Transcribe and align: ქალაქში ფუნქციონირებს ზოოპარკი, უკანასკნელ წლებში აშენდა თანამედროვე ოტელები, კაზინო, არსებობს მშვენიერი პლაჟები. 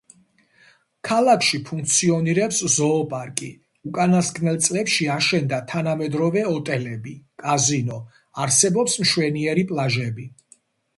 ქალაქში 1.09 1.59
ფუნქციონირებს 1.67 2.61
ზოოპარკი, 2.77 3.51
უკანასკნელ 3.91 4.59
წლებში 4.69 5.09
აშენდა 5.19 5.63
თანამედროვე 5.75 6.47
ოტელები, 6.55 7.17
კაზინო, 7.47 8.03
არსებობს 8.47 9.01
მშვენიერი 9.07 9.71
პლაჟები. 9.73 10.31